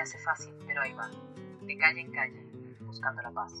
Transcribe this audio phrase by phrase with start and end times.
[0.00, 1.08] hace fácil, pero ahí va,
[1.62, 2.42] de calle en calle,
[2.80, 3.52] buscando la paz.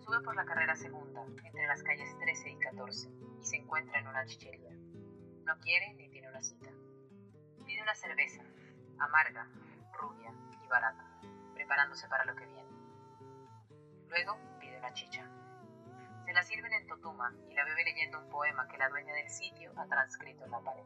[0.00, 3.08] Sube por la carrera segunda, entre las calles 13 y 14,
[3.40, 4.70] y se encuentra en una chichería.
[5.44, 6.70] No quiere ni tiene una cita.
[7.64, 8.42] Pide una cerveza,
[8.98, 9.48] amarga,
[9.98, 11.04] rubia y barata,
[11.54, 12.68] preparándose para lo que viene.
[14.08, 15.28] Luego pide una chicha.
[16.24, 19.28] Se la sirven en Totuma y la bebe leyendo un poema que la dueña del
[19.28, 20.84] sitio ha transcrito en la pared.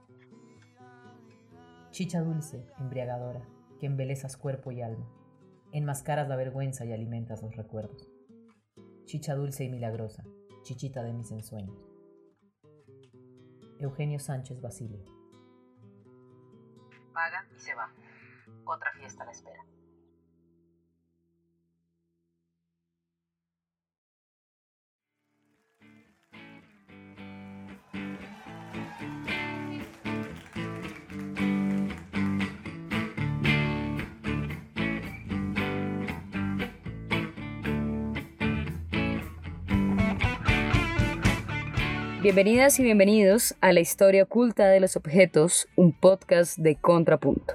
[1.91, 3.41] Chicha dulce, embriagadora,
[3.79, 5.09] que embelezas cuerpo y alma.
[5.73, 8.11] Enmascaras la vergüenza y alimentas los recuerdos.
[9.05, 10.25] Chicha dulce y milagrosa,
[10.63, 11.89] chichita de mis ensueños.
[13.79, 15.05] Eugenio Sánchez Basilio.
[17.13, 17.93] Paga y se va.
[18.65, 19.68] Otra fiesta la espera.
[42.29, 47.55] Bienvenidas y bienvenidos a La Historia Oculta de los Objetos, un podcast de Contrapunto.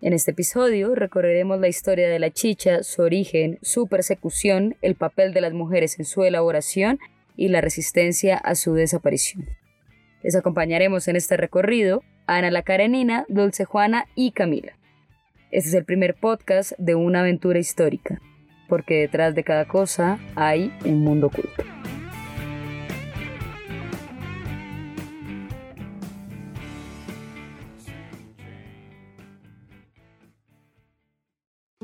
[0.00, 5.34] En este episodio recorreremos la historia de la chicha, su origen, su persecución, el papel
[5.34, 6.98] de las mujeres en su elaboración
[7.36, 9.44] y la resistencia a su desaparición.
[10.22, 14.72] Les acompañaremos en este recorrido Ana la Karenina, Dulce Juana y Camila.
[15.50, 18.22] Este es el primer podcast de una aventura histórica,
[18.70, 21.75] porque detrás de cada cosa hay un mundo oculto.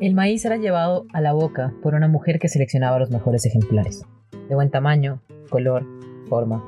[0.03, 4.05] El maíz era llevado a la boca por una mujer que seleccionaba los mejores ejemplares,
[4.49, 5.87] de buen tamaño, color,
[6.29, 6.61] forma.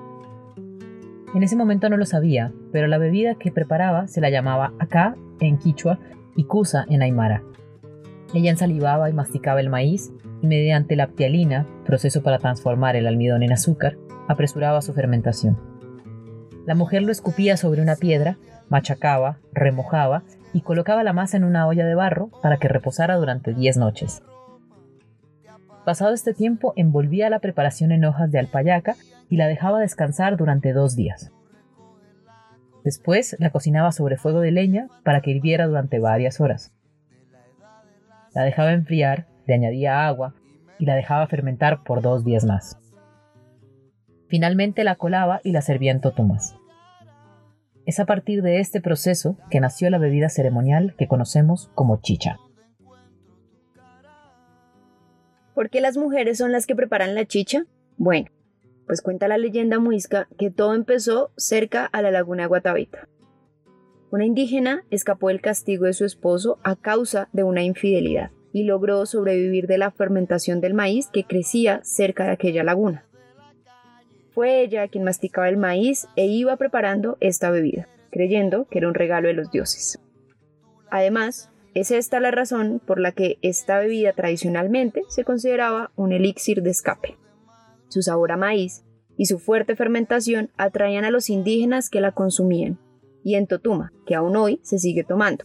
[1.34, 5.16] En ese momento no lo sabía, pero la bebida que preparaba se la llamaba acá
[5.40, 5.98] en quichua
[6.36, 7.42] y kusa en aymara.
[8.34, 13.42] Ella ensalivaba y masticaba el maíz y mediante la ptialina, proceso para transformar el almidón
[13.42, 13.96] en azúcar,
[14.28, 15.58] apresuraba su fermentación.
[16.66, 18.38] La mujer lo escupía sobre una piedra,
[18.68, 23.54] machacaba, remojaba y colocaba la masa en una olla de barro para que reposara durante
[23.54, 24.22] 10 noches.
[25.84, 28.96] Pasado este tiempo, envolvía la preparación en hojas de alpayaca
[29.28, 31.30] y la dejaba descansar durante dos días.
[32.84, 36.72] Después la cocinaba sobre fuego de leña para que hirviera durante varias horas.
[38.34, 40.34] La dejaba enfriar, le añadía agua
[40.78, 42.78] y la dejaba fermentar por dos días más.
[44.28, 46.56] Finalmente la colaba y la servía en totumas.
[47.86, 52.38] Es a partir de este proceso que nació la bebida ceremonial que conocemos como chicha.
[55.54, 57.66] ¿Por qué las mujeres son las que preparan la chicha?
[57.96, 58.30] Bueno,
[58.86, 63.08] pues cuenta la leyenda muisca que todo empezó cerca a la laguna Guatavita.
[64.10, 69.04] Una indígena escapó del castigo de su esposo a causa de una infidelidad y logró
[69.06, 73.06] sobrevivir de la fermentación del maíz que crecía cerca de aquella laguna.
[74.34, 78.94] Fue ella quien masticaba el maíz e iba preparando esta bebida, creyendo que era un
[78.94, 80.00] regalo de los dioses.
[80.90, 86.62] Además, es esta la razón por la que esta bebida tradicionalmente se consideraba un elixir
[86.62, 87.16] de escape.
[87.88, 88.84] Su sabor a maíz
[89.16, 92.78] y su fuerte fermentación atraían a los indígenas que la consumían,
[93.22, 95.44] y en Totuma, que aún hoy se sigue tomando,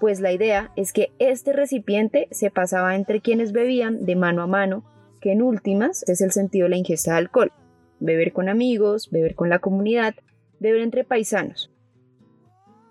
[0.00, 4.46] pues la idea es que este recipiente se pasaba entre quienes bebían de mano a
[4.46, 4.84] mano,
[5.20, 7.52] que en últimas es el sentido de la ingesta de alcohol,
[8.00, 10.14] beber con amigos, beber con la comunidad,
[10.58, 11.70] beber entre paisanos.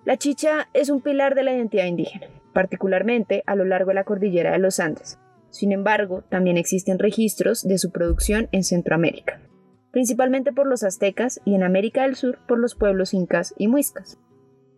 [0.06, 4.04] La chicha es un pilar de la identidad indígena, particularmente a lo largo de la
[4.04, 5.18] cordillera de los Andes.
[5.50, 9.40] Sin embargo, también existen registros de su producción en Centroamérica,
[9.92, 14.20] principalmente por los aztecas y en América del Sur por los pueblos incas y muiscas.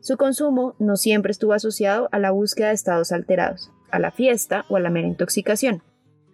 [0.02, 4.66] Su consumo no siempre estuvo asociado a la búsqueda de estados alterados, a la fiesta
[4.70, 5.82] o a la mera intoxicación,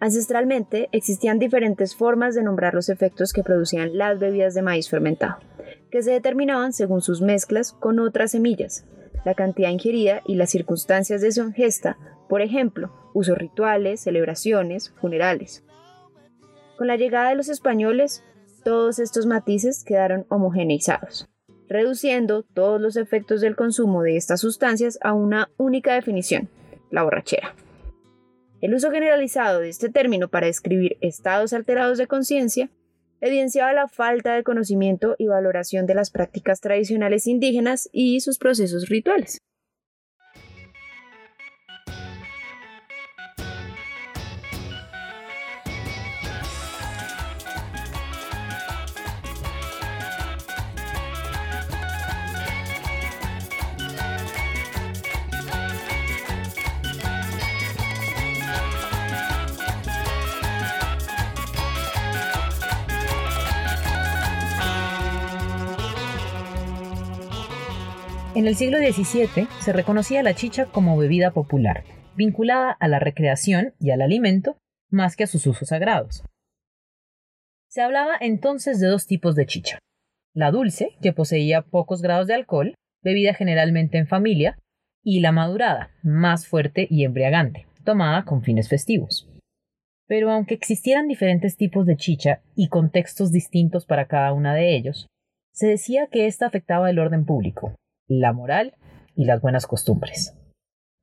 [0.02, 5.36] Ancestralmente existían diferentes formas de nombrar los efectos que producían las bebidas de maíz fermentado,
[5.92, 8.84] que se determinaban según sus mezclas con otras semillas,
[9.24, 15.62] la cantidad ingerida y las circunstancias de su ingesta, por ejemplo, usos rituales, celebraciones, funerales.
[16.76, 18.24] Con la llegada de los españoles,
[18.64, 21.28] todos estos matices quedaron homogeneizados,
[21.68, 26.48] reduciendo todos los efectos del consumo de estas sustancias a una única definición,
[26.90, 27.54] la borrachera.
[28.62, 32.70] El uso generalizado de este término para describir estados alterados de conciencia
[33.20, 38.88] evidenciaba la falta de conocimiento y valoración de las prácticas tradicionales indígenas y sus procesos
[38.88, 39.38] rituales.
[68.34, 71.84] En el siglo XVII se reconocía la chicha como bebida popular,
[72.16, 74.56] vinculada a la recreación y al alimento
[74.90, 76.24] más que a sus usos sagrados.
[77.68, 79.78] Se hablaba entonces de dos tipos de chicha.
[80.32, 84.58] La dulce, que poseía pocos grados de alcohol, bebida generalmente en familia,
[85.04, 89.28] y la madurada, más fuerte y embriagante, tomada con fines festivos.
[90.06, 95.06] Pero aunque existieran diferentes tipos de chicha y contextos distintos para cada una de ellos,
[95.52, 97.74] se decía que ésta afectaba el orden público,
[98.08, 98.74] la moral
[99.14, 100.36] y las buenas costumbres.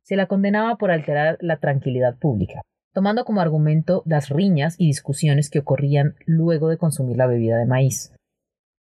[0.03, 2.61] Se la condenaba por alterar la tranquilidad pública,
[2.93, 7.65] tomando como argumento las riñas y discusiones que ocurrían luego de consumir la bebida de
[7.65, 8.13] maíz.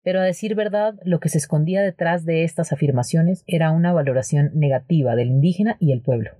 [0.02, 4.50] Pero a decir verdad, lo que se escondía detrás de estas afirmaciones era una valoración
[4.54, 6.30] negativa del indígena y el pueblo.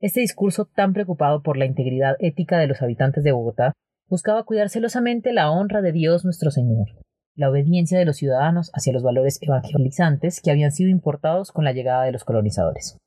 [0.00, 3.72] Este discurso tan preocupado por la integridad ética de los habitantes de Bogotá
[4.08, 6.88] buscaba cuidar celosamente la honra de Dios nuestro Señor,
[7.36, 11.72] la obediencia de los ciudadanos hacia los valores evangelizantes que habían sido importados con la
[11.72, 12.98] llegada de los colonizadores.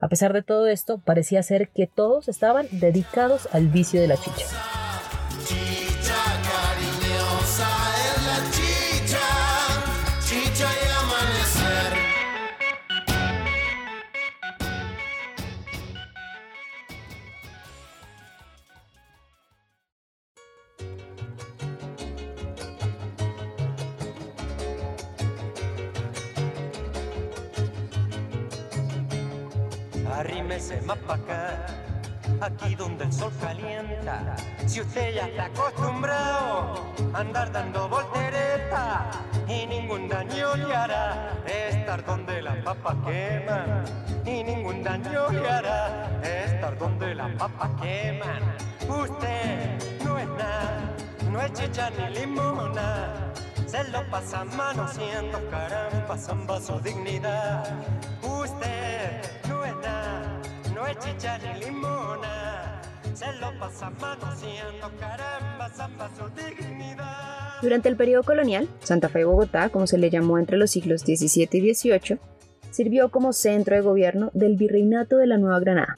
[0.00, 4.16] A pesar de todo esto, parecía ser que todos estaban dedicados al vicio de la
[4.16, 4.44] chicha.
[32.40, 34.36] Aquí donde el sol calienta.
[34.66, 36.74] Si usted ya está acostumbrado
[37.12, 39.10] a andar dando voltereta
[39.48, 43.84] y ningún daño le hará estar donde la papa queman.
[44.24, 48.42] Y ningún daño le hará estar donde la papa queman.
[48.88, 50.94] Usted no es nada,
[51.30, 53.32] no es chicha ni limona.
[53.66, 57.64] Se lo pasa manoseando, caramba, zamba su dignidad.
[58.22, 59.35] Usted
[67.60, 71.00] Durante el periodo colonial, Santa Fe de Bogotá, como se le llamó entre los siglos
[71.00, 72.20] XVII y XVIII,
[72.70, 75.96] sirvió como centro de gobierno del virreinato de la Nueva Granada.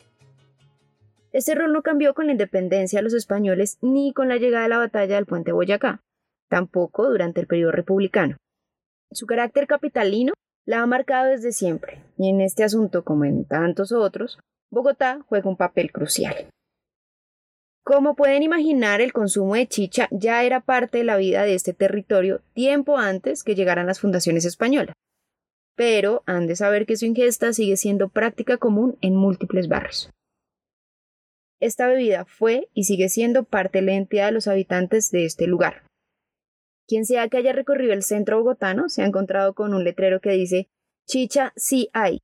[1.33, 4.71] Este rol no cambió con la independencia de los españoles ni con la llegada de
[4.71, 6.01] la batalla del puente Boyacá,
[6.49, 8.37] tampoco durante el periodo republicano.
[9.11, 10.33] Su carácter capitalino
[10.65, 14.39] la ha marcado desde siempre, y en este asunto, como en tantos otros,
[14.71, 16.51] Bogotá juega un papel crucial.
[17.85, 21.73] Como pueden imaginar, el consumo de chicha ya era parte de la vida de este
[21.73, 24.95] territorio tiempo antes que llegaran las fundaciones españolas.
[25.75, 30.11] Pero han de saber que su ingesta sigue siendo práctica común en múltiples barrios.
[31.61, 35.47] Esta bebida fue y sigue siendo parte de la identidad de los habitantes de este
[35.47, 35.85] lugar.
[36.87, 40.31] Quien sea que haya recorrido el centro bogotano se ha encontrado con un letrero que
[40.31, 40.69] dice
[41.07, 42.21] Chicha sí hay.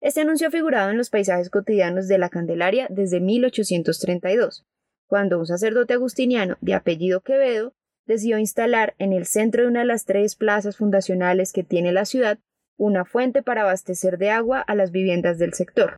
[0.00, 4.64] Este anuncio ha figurado en los paisajes cotidianos de la Candelaria desde 1832,
[5.06, 7.74] cuando un sacerdote agustiniano de apellido Quevedo
[8.06, 12.04] decidió instalar en el centro de una de las tres plazas fundacionales que tiene la
[12.04, 12.38] ciudad
[12.78, 15.96] una fuente para abastecer de agua a las viviendas del sector.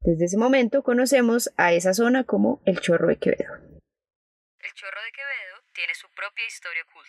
[0.00, 3.54] Desde ese momento conocemos a esa zona como el Chorro de Quevedo.
[3.54, 6.99] El Chorro de Quevedo tiene su propia historia oculta.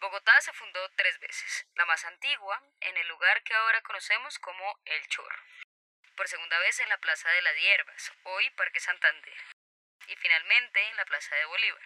[0.00, 4.78] Bogotá se fundó tres veces, la más antigua en el lugar que ahora conocemos como
[4.84, 5.42] El Chorro,
[6.16, 9.36] por segunda vez en la Plaza de las Hierbas, hoy Parque Santander,
[10.06, 11.82] y finalmente en la Plaza de Bolívar.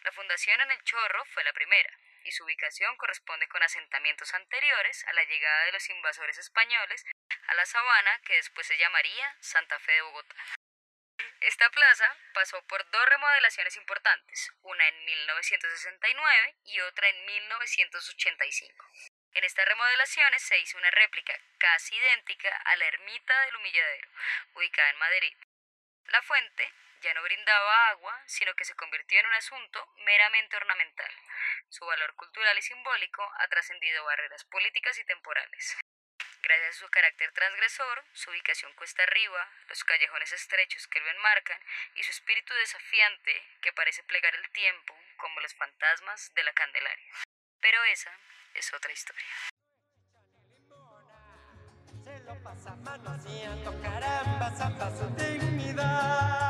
[0.00, 5.04] La fundación en El Chorro fue la primera, y su ubicación corresponde con asentamientos anteriores
[5.04, 7.04] a la llegada de los invasores españoles
[7.46, 10.36] a la sabana que después se llamaría Santa Fe de Bogotá.
[11.40, 18.86] Esta plaza pasó por dos remodelaciones importantes, una en 1969 y otra en 1985.
[19.34, 24.08] En estas remodelaciones se hizo una réplica casi idéntica a la ermita del humilladero,
[24.54, 25.36] ubicada en Madrid.
[26.06, 31.12] La fuente ya no brindaba agua, sino que se convirtió en un asunto meramente ornamental.
[31.68, 35.78] Su valor cultural y simbólico ha trascendido barreras políticas y temporales.
[36.42, 41.60] Gracias a su carácter transgresor, su ubicación cuesta arriba, los callejones estrechos que lo enmarcan
[41.96, 47.12] y su espíritu desafiante que parece plegar el tiempo como los fantasmas de la Candelaria.
[47.60, 48.12] Pero esa
[48.54, 49.26] es otra historia.
[52.04, 52.76] Se lo pasa
[55.16, 56.47] dignidad.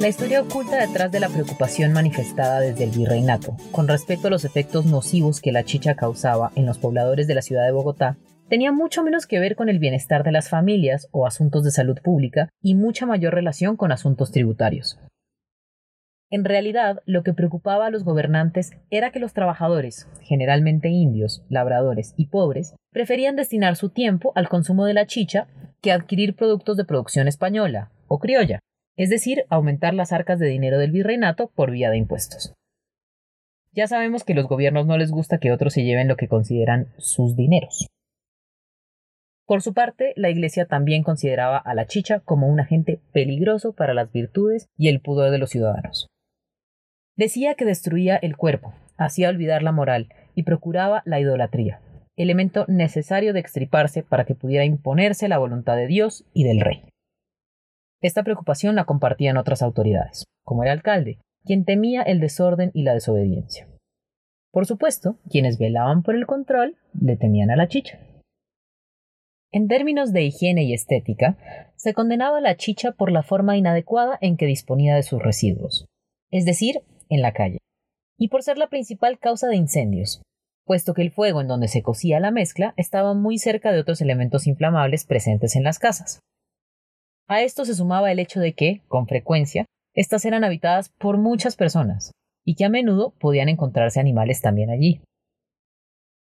[0.00, 4.44] La historia oculta detrás de la preocupación manifestada desde el virreinato con respecto a los
[4.44, 8.18] efectos nocivos que la chicha causaba en los pobladores de la ciudad de Bogotá
[8.50, 11.98] tenía mucho menos que ver con el bienestar de las familias o asuntos de salud
[12.02, 14.98] pública y mucha mayor relación con asuntos tributarios.
[16.30, 22.12] En realidad, lo que preocupaba a los gobernantes era que los trabajadores, generalmente indios, labradores
[22.16, 25.46] y pobres, preferían destinar su tiempo al consumo de la chicha
[25.80, 28.60] que adquirir productos de producción española o criolla,
[28.96, 32.54] es decir, aumentar las arcas de dinero del virreinato por vía de impuestos.
[33.72, 36.88] Ya sabemos que los gobiernos no les gusta que otros se lleven lo que consideran
[36.96, 37.86] sus dineros.
[39.44, 43.94] Por su parte, la Iglesia también consideraba a la chicha como un agente peligroso para
[43.94, 46.08] las virtudes y el pudor de los ciudadanos.
[47.16, 51.80] Decía que destruía el cuerpo, hacía olvidar la moral y procuraba la idolatría,
[52.16, 56.82] elemento necesario de extriparse para que pudiera imponerse la voluntad de Dios y del rey.
[58.06, 62.94] Esta preocupación la compartían otras autoridades, como el alcalde, quien temía el desorden y la
[62.94, 63.66] desobediencia.
[64.52, 67.98] Por supuesto, quienes velaban por el control le temían a la chicha.
[69.50, 71.36] En términos de higiene y estética,
[71.74, 75.86] se condenaba a la chicha por la forma inadecuada en que disponía de sus residuos,
[76.30, 77.58] es decir, en la calle,
[78.16, 80.22] y por ser la principal causa de incendios,
[80.64, 84.00] puesto que el fuego en donde se cocía la mezcla estaba muy cerca de otros
[84.00, 86.20] elementos inflamables presentes en las casas.
[87.28, 91.56] A esto se sumaba el hecho de que, con frecuencia, estas eran habitadas por muchas
[91.56, 92.12] personas,
[92.44, 95.00] y que a menudo podían encontrarse animales también allí.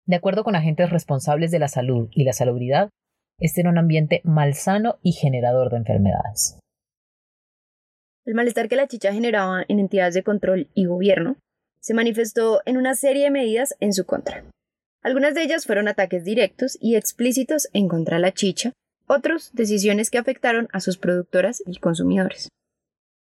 [0.08, 2.90] De acuerdo con agentes responsables de la salud y la salubridad,
[3.40, 6.58] este era un ambiente malsano y generador de enfermedades.
[8.26, 11.38] El malestar que la chicha generaba en entidades de control y gobierno
[11.80, 14.44] se manifestó en una serie de medidas en su contra.
[15.04, 18.72] Algunas de ellas fueron ataques directos y explícitos en contra de la chicha,
[19.08, 22.50] otros decisiones que afectaron a sus productoras y consumidores.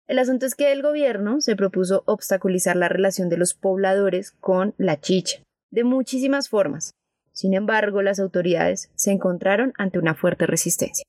[0.07, 4.75] El asunto es que el gobierno se propuso obstaculizar la relación de los pobladores con
[4.77, 6.93] la chicha, de muchísimas formas.
[7.33, 11.05] Sin embargo, las autoridades se encontraron ante una fuerte resistencia.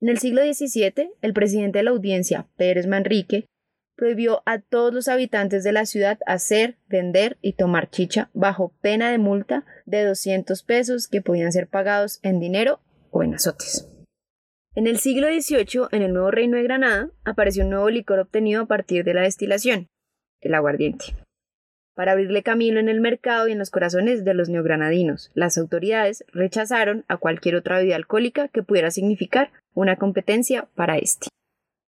[0.00, 3.46] En el siglo XVII, el presidente de la audiencia, Pérez Manrique,
[3.96, 9.10] prohibió a todos los habitantes de la ciudad hacer, vender y tomar chicha bajo pena
[9.10, 12.80] de multa de 200 pesos que podían ser pagados en dinero
[13.16, 13.88] o en azotes.
[14.74, 18.62] En el siglo XVIII, en el nuevo reino de Granada, apareció un nuevo licor obtenido
[18.62, 19.88] a partir de la destilación,
[20.42, 21.16] el aguardiente.
[21.94, 26.26] Para abrirle camino en el mercado y en los corazones de los neogranadinos, las autoridades
[26.28, 31.28] rechazaron a cualquier otra bebida alcohólica que pudiera significar una competencia para este.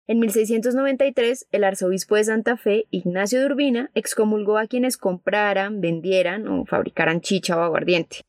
[0.07, 6.47] En 1693, el arzobispo de Santa Fe, Ignacio de Urbina, excomulgó a quienes compraran, vendieran
[6.49, 8.21] o fabricaran chicha o aguardiente.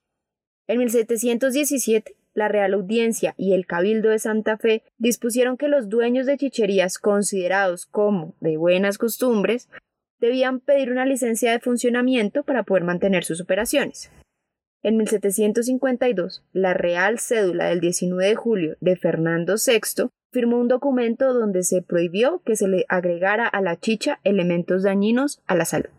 [0.67, 6.27] En 1717, la Real Audiencia y el Cabildo de Santa Fe dispusieron que los dueños
[6.27, 9.69] de chicherías considerados como de buenas costumbres
[10.19, 14.11] debían pedir una licencia de funcionamiento para poder mantener sus operaciones.
[14.83, 21.33] En 1752, la Real Cédula del 19 de julio de Fernando VI firmó un documento
[21.33, 25.89] donde se prohibió que se le agregara a la chicha elementos dañinos a la salud.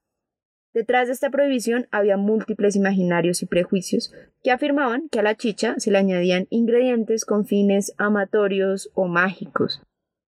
[0.76, 4.12] Detrás de esta prohibición había múltiples imaginarios y prejuicios
[4.44, 9.80] que afirmaban que a la chicha se le añadían ingredientes con fines amatorios o mágicos.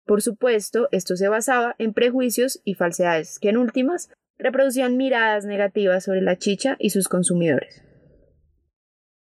[0.04, 6.04] Por supuesto, esto se basaba en prejuicios y falsedades que en últimas reproducían miradas negativas
[6.04, 7.82] sobre la chicha y sus consumidores.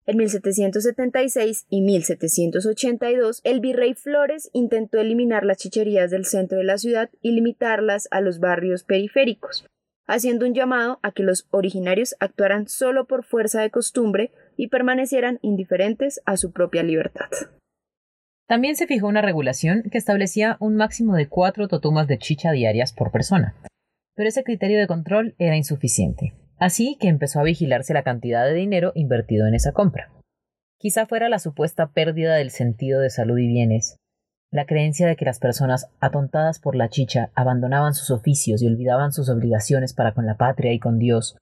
[0.05, 6.77] En 1776 y 1782, el virrey Flores intentó eliminar las chicherías del centro de la
[6.77, 9.65] ciudad y limitarlas a los barrios periféricos,
[10.07, 15.39] haciendo un llamado a que los originarios actuaran solo por fuerza de costumbre y permanecieran
[15.41, 17.29] indiferentes a su propia libertad.
[18.47, 22.93] También se fijó una regulación que establecía un máximo de cuatro totumas de chicha diarias
[22.93, 23.55] por persona,
[24.15, 28.53] pero ese criterio de control era insuficiente, así que empezó a vigilarse la cantidad de
[28.53, 30.12] dinero invertido en esa compra.
[30.77, 33.97] Quizá fuera la supuesta pérdida del sentido de salud y bienes,
[34.55, 39.12] la creencia de que las personas atontadas por la chicha abandonaban sus oficios y olvidaban
[39.12, 41.38] sus obligaciones para con la patria y con Dios,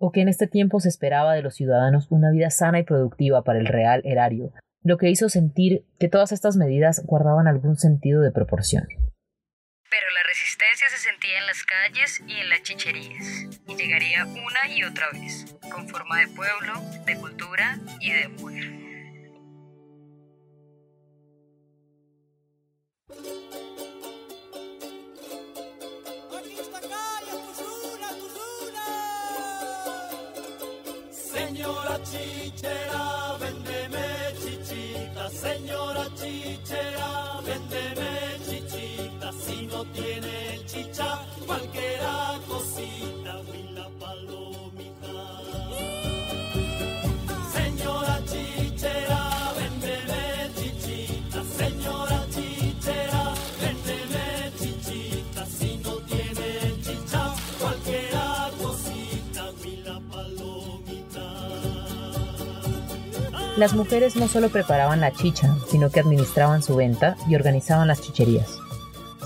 [0.00, 3.44] o que en este tiempo se esperaba de los ciudadanos una vida sana y productiva
[3.44, 8.22] para el real erario, lo que hizo sentir que todas estas medidas guardaban algún sentido
[8.22, 8.88] de proporción.
[8.88, 14.68] Pero la resistencia se sentía en las calles y en las chicherías, y llegaría una
[14.68, 16.72] y otra vez, con forma de pueblo,
[17.06, 18.87] de cultura y de mujer.
[31.10, 34.06] Señora chichera, véndeme
[34.40, 38.10] chichita, señora chichera, véndeme
[38.46, 40.37] chichita, si no tiene
[63.58, 68.00] Las mujeres no solo preparaban la chicha, sino que administraban su venta y organizaban las
[68.00, 68.56] chicherías.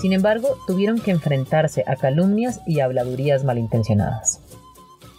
[0.01, 4.41] Sin embargo, tuvieron que enfrentarse a calumnias y habladurías malintencionadas.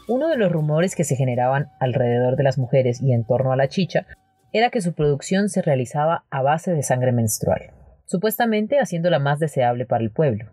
[0.08, 3.56] Uno de los rumores que se generaban alrededor de las mujeres y en torno a
[3.56, 4.04] la chicha
[4.52, 7.70] era que su producción se realizaba a base de sangre menstrual,
[8.06, 10.50] supuestamente haciéndola más deseable para el pueblo.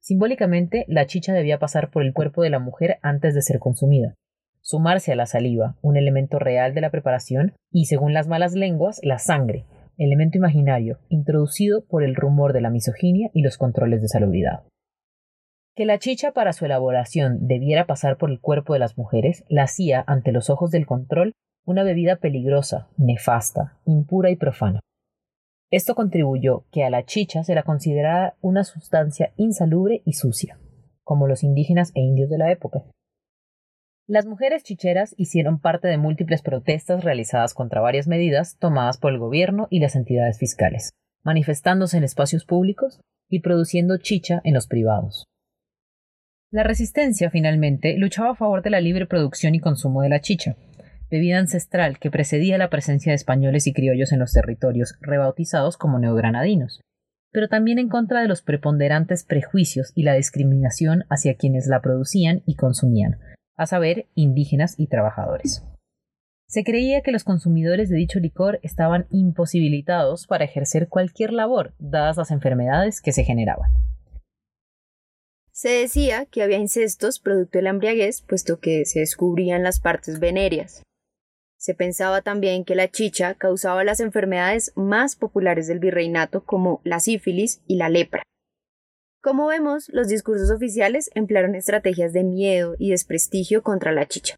[0.00, 4.14] Simbólicamente, la chicha debía pasar por el cuerpo de la mujer antes de ser consumida,
[4.66, 8.98] sumarse a la saliva, un elemento real de la preparación, y según las malas lenguas,
[9.04, 9.64] la sangre,
[9.96, 14.64] elemento imaginario, introducido por el rumor de la misoginia y los controles de salubridad.
[15.76, 19.62] Que la chicha para su elaboración debiera pasar por el cuerpo de las mujeres la
[19.62, 21.32] hacía, ante los ojos del control,
[21.64, 24.80] una bebida peligrosa, nefasta, impura y profana.
[25.70, 30.58] Esto contribuyó que a la chicha se la considerara una sustancia insalubre y sucia,
[31.04, 32.82] como los indígenas e indios de la época.
[34.08, 39.18] Las mujeres chicheras hicieron parte de múltiples protestas realizadas contra varias medidas tomadas por el
[39.18, 40.92] gobierno y las entidades fiscales,
[41.24, 45.26] manifestándose en espacios públicos y produciendo chicha en los privados.
[46.52, 50.54] La resistencia, finalmente, luchaba a favor de la libre producción y consumo de la chicha,
[51.10, 55.98] bebida ancestral que precedía la presencia de españoles y criollos en los territorios rebautizados como
[55.98, 56.80] neogranadinos,
[57.32, 62.44] pero también en contra de los preponderantes prejuicios y la discriminación hacia quienes la producían
[62.46, 63.18] y consumían,
[63.56, 65.64] a saber, indígenas y trabajadores.
[66.48, 72.16] Se creía que los consumidores de dicho licor estaban imposibilitados para ejercer cualquier labor, dadas
[72.16, 73.72] las enfermedades que se generaban.
[75.50, 80.20] Se decía que había incestos producto de la embriaguez, puesto que se descubrían las partes
[80.20, 80.82] venéreas.
[81.56, 87.00] Se pensaba también que la chicha causaba las enfermedades más populares del virreinato como la
[87.00, 88.22] sífilis y la lepra.
[89.26, 94.36] Como vemos, los discursos oficiales emplearon estrategias de miedo y desprestigio contra la chicha,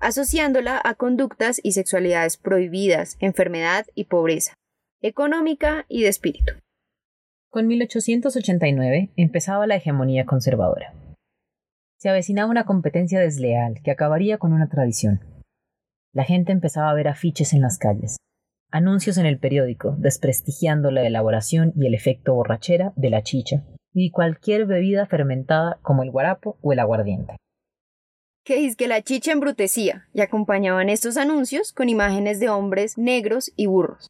[0.00, 4.52] asociándola a conductas y sexualidades prohibidas, enfermedad y pobreza,
[5.00, 6.52] económica y de espíritu.
[7.48, 10.92] Con 1889 empezaba la hegemonía conservadora.
[11.96, 15.20] Se avecinaba una competencia desleal que acabaría con una tradición.
[16.12, 18.18] La gente empezaba a ver afiches en las calles,
[18.70, 24.10] anuncios en el periódico desprestigiando la elaboración y el efecto borrachera de la chicha, y
[24.10, 27.36] cualquier bebida fermentada como el guarapo o el aguardiente.
[28.44, 33.52] Que es que la chicha embrutecía y acompañaban estos anuncios con imágenes de hombres negros
[33.56, 34.08] y burros.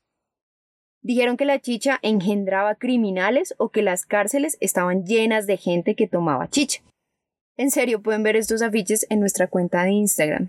[1.02, 6.08] Dijeron que la chicha engendraba criminales o que las cárceles estaban llenas de gente que
[6.08, 6.82] tomaba chicha.
[7.56, 10.48] En serio, pueden ver estos afiches en nuestra cuenta de Instagram.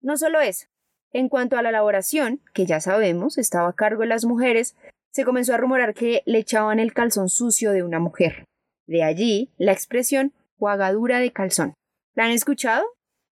[0.00, 0.66] No solo eso,
[1.12, 4.76] en cuanto a la elaboración, que ya sabemos estaba a cargo de las mujeres,
[5.14, 8.46] se comenzó a rumorar que le echaban el calzón sucio de una mujer.
[8.88, 11.74] De allí la expresión juagadura de calzón.
[12.16, 12.84] ¿La han escuchado?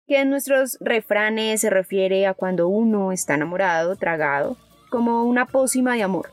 [0.06, 4.58] Que en nuestros refranes se refiere a cuando uno está enamorado, tragado,
[4.90, 6.30] como una pócima de amor.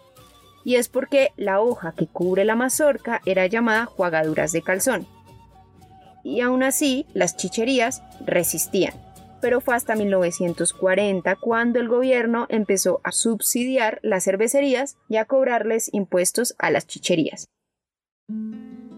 [0.65, 5.07] Y es porque la hoja que cubre la mazorca era llamada juagaduras de calzón.
[6.25, 9.06] Y aún así, las chicherías resistían
[9.41, 15.89] pero fue hasta 1940 cuando el gobierno empezó a subsidiar las cervecerías y a cobrarles
[15.93, 17.47] impuestos a las chicherías.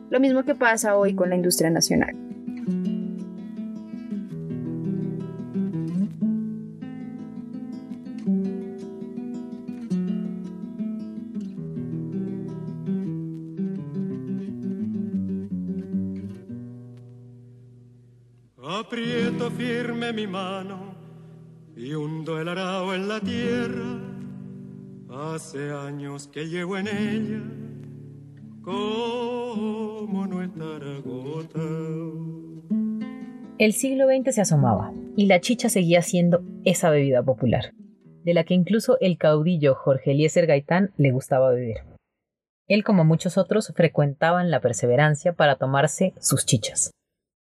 [0.09, 2.38] Lo mismo que pasa hoy con la industria nacional.
[18.89, 20.95] Firme mi mano
[21.75, 23.99] y hundo el arao en la tierra.
[25.11, 27.41] Hace años que llevo en ella,
[28.63, 30.81] como no estar
[33.59, 37.73] El siglo XX se asomaba y la chicha seguía siendo esa bebida popular,
[38.23, 41.83] de la que incluso el caudillo Jorge Eliezer Gaitán le gustaba beber.
[42.67, 46.91] Él, como muchos otros, frecuentaban la perseverancia para tomarse sus chichas.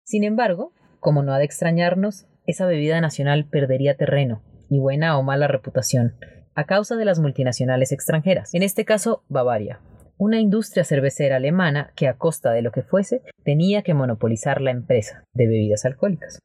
[0.03, 5.23] Sin embargo, como no ha de extrañarnos, esa bebida nacional perdería terreno, y buena o
[5.23, 6.15] mala reputación,
[6.55, 9.79] a causa de las multinacionales extranjeras, en este caso Bavaria,
[10.17, 14.71] una industria cervecera alemana que a costa de lo que fuese tenía que monopolizar la
[14.71, 16.39] empresa de bebidas alcohólicas.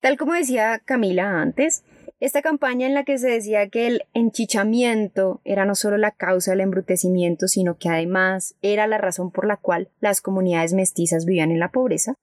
[0.00, 1.84] Tal como decía Camila antes,
[2.24, 6.52] esta campaña en la que se decía que el enchichamiento era no solo la causa
[6.52, 11.50] del embrutecimiento, sino que además era la razón por la cual las comunidades mestizas vivían
[11.50, 12.14] en la pobreza,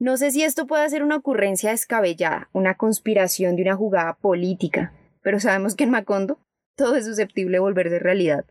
[0.00, 4.94] no sé si esto puede ser una ocurrencia descabellada, una conspiración de una jugada política,
[5.20, 6.38] pero sabemos que en Macondo
[6.74, 8.46] todo es susceptible de volverse realidad.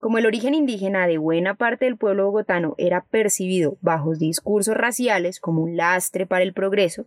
[0.00, 5.40] Como el origen indígena de buena parte del pueblo bogotano era percibido bajo discursos raciales
[5.40, 7.04] como un lastre para el progreso,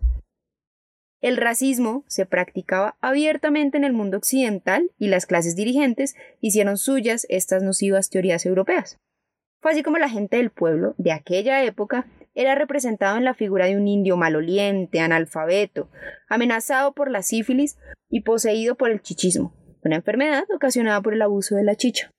[1.21, 7.27] El racismo se practicaba abiertamente en el mundo occidental y las clases dirigentes hicieron suyas
[7.29, 8.97] estas nocivas teorías europeas.
[9.61, 13.67] Fue así como la gente del pueblo de aquella época era representado en la figura
[13.67, 15.89] de un indio maloliente, analfabeto,
[16.27, 17.77] amenazado por la sífilis
[18.09, 19.53] y poseído por el chichismo,
[19.83, 22.09] una enfermedad ocasionada por el abuso de la chicha.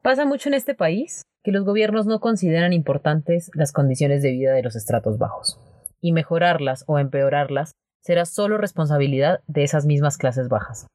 [0.00, 4.54] Pasa mucho en este país que los gobiernos no consideran importantes las condiciones de vida
[4.54, 5.58] de los estratos bajos,
[6.00, 10.86] y mejorarlas o empeorarlas será solo responsabilidad de esas mismas clases bajas.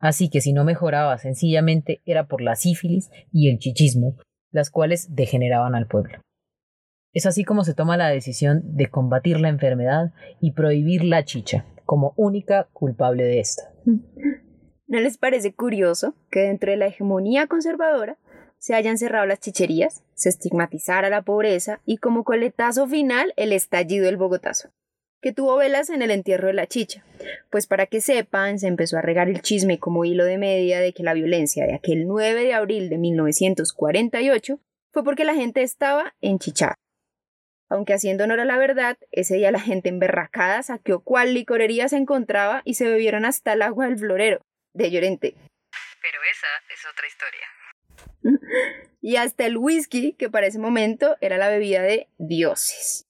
[0.00, 4.16] Así que si no mejoraba sencillamente era por la sífilis y el chichismo,
[4.50, 6.20] las cuales degeneraban al pueblo.
[7.14, 11.66] Es así como se toma la decisión de combatir la enfermedad y prohibir la chicha
[11.84, 13.62] como única culpable de esta.
[14.86, 18.18] ¿No les parece curioso que dentro de la hegemonía conservadora
[18.62, 24.06] se hayan cerrado las chicherías, se estigmatizara la pobreza y como coletazo final el estallido
[24.06, 24.70] del Bogotazo,
[25.20, 27.04] que tuvo velas en el entierro de la chicha.
[27.50, 30.92] Pues para que sepan, se empezó a regar el chisme como hilo de media de
[30.92, 34.60] que la violencia de aquel 9 de abril de 1948
[34.92, 36.76] fue porque la gente estaba enchichada.
[37.68, 41.96] Aunque haciendo honor a la verdad, ese día la gente emberracada saqueó cuál licorería se
[41.96, 44.40] encontraba y se bebieron hasta el agua del florero,
[44.72, 45.34] de Llorente.
[46.00, 47.51] Pero esa es otra historia.
[49.00, 53.06] y hasta el whisky, que para ese momento era la bebida de dioses.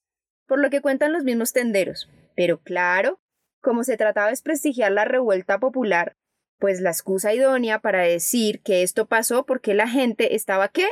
[0.47, 2.11] Por lo que cuentan los mismos tenderos.
[2.35, 3.21] Pero claro,
[3.61, 6.17] como se trataba de desprestigiar la revuelta popular,
[6.59, 10.87] pues la excusa idónea para decir que esto pasó porque la gente estaba qué?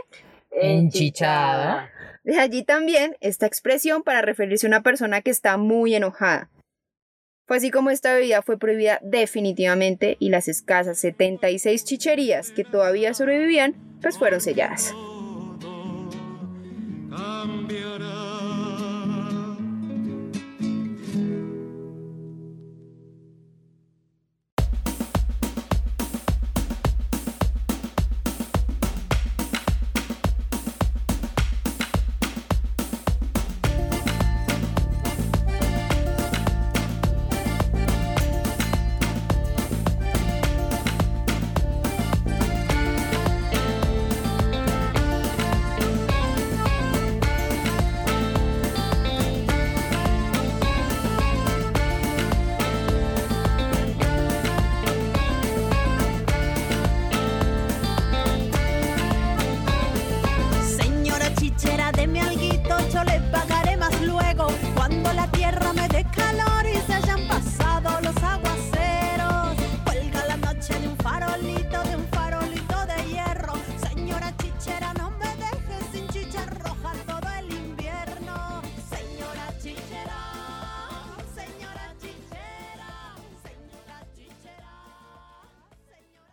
[0.51, 1.91] Enchichada.
[2.25, 6.51] De allí también esta expresión para referirse a una persona que está muy enojada.
[7.51, 13.13] Fue así como esta bebida fue prohibida definitivamente y las escasas 76 chicherías que todavía
[13.13, 14.95] sobrevivían pues fueron selladas.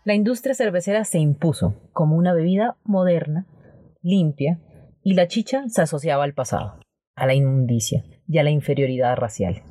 [0.08, 3.46] La industria cervecera se impuso como una bebida moderna,
[4.02, 4.58] limpia,
[5.04, 6.80] y la chicha se asociaba al pasado,
[7.18, 9.64] a la inmundicia y a la inferioridad racial.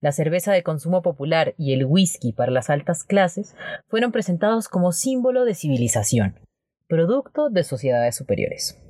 [0.00, 3.56] La cerveza de consumo popular y el whisky para las altas clases
[3.88, 6.38] fueron presentados como símbolo de civilización,
[6.86, 8.80] producto de sociedades superiores.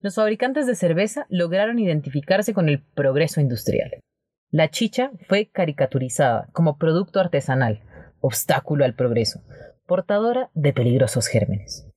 [0.00, 4.00] Los fabricantes de cerveza lograron identificarse con el progreso industrial.
[4.50, 7.84] La chicha fue caricaturizada como producto artesanal,
[8.20, 9.40] obstáculo al progreso,
[9.86, 11.88] portadora de peligrosos gérmenes.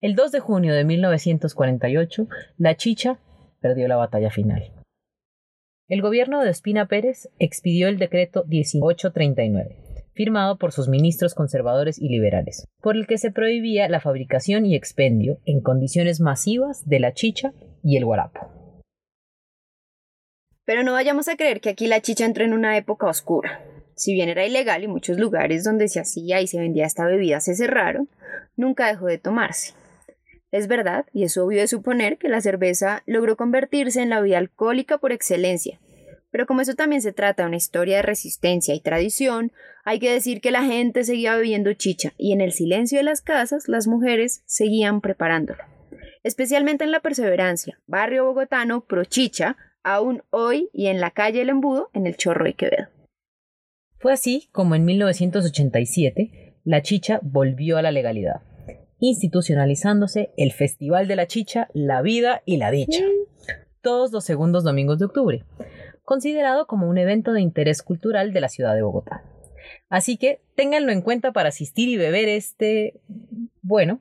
[0.00, 3.18] El 2 de junio de 1948, la chicha
[3.60, 4.72] perdió la batalla final.
[5.88, 9.76] El gobierno de Espina Pérez expidió el decreto 1839,
[10.14, 14.74] firmado por sus ministros conservadores y liberales, por el que se prohibía la fabricación y
[14.74, 17.52] expendio en condiciones masivas de la chicha
[17.82, 18.50] y el guarapo.
[20.64, 23.75] Pero no vayamos a creer que aquí la chicha entró en una época oscura.
[23.96, 27.40] Si bien era ilegal y muchos lugares donde se hacía y se vendía esta bebida
[27.40, 28.10] se cerraron,
[28.54, 29.72] nunca dejó de tomarse.
[30.52, 34.38] Es verdad, y es obvio de suponer, que la cerveza logró convertirse en la bebida
[34.38, 35.80] alcohólica por excelencia.
[36.30, 39.52] Pero como eso también se trata de una historia de resistencia y tradición,
[39.84, 43.22] hay que decir que la gente seguía bebiendo chicha y en el silencio de las
[43.22, 45.68] casas las mujeres seguían preparándola.
[46.22, 51.48] Especialmente en La Perseverancia, barrio bogotano pro chicha, aún hoy y en la calle El
[51.48, 52.95] Embudo, en el Chorro de Quevedo.
[54.06, 58.40] Fue así como en 1987 la chicha volvió a la legalidad,
[59.00, 63.02] institucionalizándose el Festival de la Chicha, la Vida y la Dicha,
[63.80, 65.44] todos los segundos domingos de octubre,
[66.04, 69.24] considerado como un evento de interés cultural de la ciudad de Bogotá.
[69.88, 73.00] Así que ténganlo en cuenta para asistir y beber este,
[73.60, 73.98] bueno,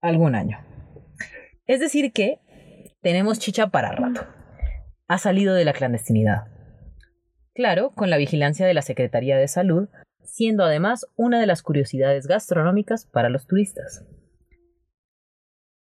[0.00, 0.60] algún año.
[1.66, 2.38] Es decir que
[3.00, 4.20] tenemos chicha para rato.
[5.08, 6.61] Ha salido de la clandestinidad.
[7.54, 9.88] Claro, con la vigilancia de la Secretaría de Salud,
[10.22, 14.04] siendo además una de las curiosidades gastronómicas para los turistas.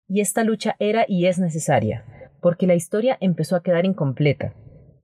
[0.08, 2.04] Y esta lucha era y es necesaria,
[2.40, 4.54] porque la historia empezó a quedar incompleta.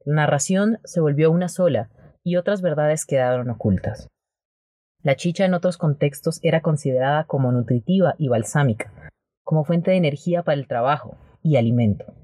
[0.07, 1.90] La narración se volvió una sola
[2.22, 4.09] y otras verdades quedaron ocultas.
[5.03, 9.11] La chicha en otros contextos era considerada como nutritiva y balsámica,
[9.42, 12.14] como fuente de energía para el trabajo y alimento.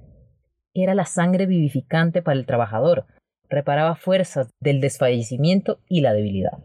[0.73, 3.05] Era la sangre vivificante para el trabajador,
[3.51, 6.59] reparaba fuerzas del desfallecimiento y la debilidad.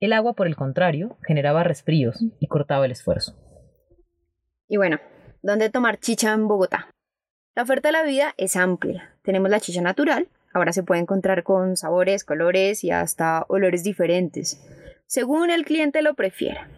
[0.00, 3.36] El agua, por el contrario, generaba resfríos y cortaba el esfuerzo.
[4.66, 4.98] Y bueno,
[5.42, 6.88] ¿dónde tomar chicha en Bogotá?
[7.54, 9.14] La oferta de la vida es amplia.
[9.22, 14.64] Tenemos la chicha natural, ahora se puede encontrar con sabores, colores y hasta olores diferentes,
[15.06, 16.70] según el cliente lo prefiera.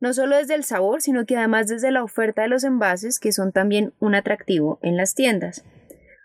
[0.00, 3.32] No solo desde el sabor, sino que además desde la oferta de los envases, que
[3.32, 5.64] son también un atractivo en las tiendas.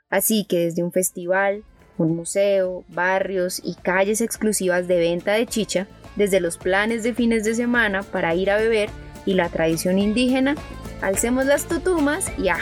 [0.09, 1.63] Así que desde un festival,
[1.97, 7.43] un museo, barrios y calles exclusivas de venta de chicha, desde los planes de fines
[7.43, 8.89] de semana para ir a beber
[9.25, 10.55] y la tradición indígena,
[11.01, 12.57] alcemos las tutumas y a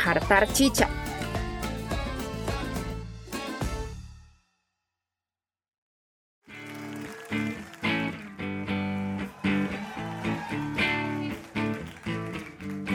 [0.51, 0.89] chicha.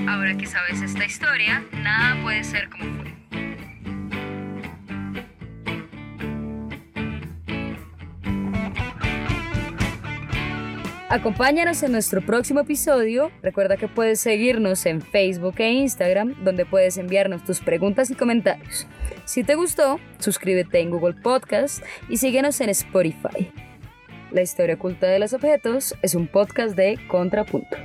[0.08, 3.09] Ahora que sabes esta historia, nada puede ser como fue.
[11.10, 13.32] Acompáñanos en nuestro próximo episodio.
[13.42, 18.86] Recuerda que puedes seguirnos en Facebook e Instagram, donde puedes enviarnos tus preguntas y comentarios.
[19.24, 23.50] Si te gustó, suscríbete en Google Podcast y síguenos en Spotify.
[24.30, 27.76] La historia oculta de los objetos es un podcast de Contrapunto.